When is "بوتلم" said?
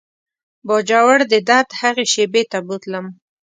2.67-3.05